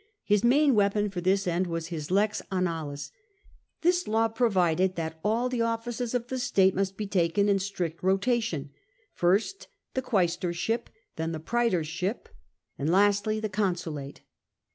[0.23, 3.11] His main weapon for this end was his lex annalis:
[3.81, 8.01] this law provided that all the officers of the state must be taken in strict
[8.01, 8.71] rotation—
[9.13, 10.87] first the quaestorship,
[11.17, 12.29] then the praetorship,
[12.79, 14.21] and lastly the consulate.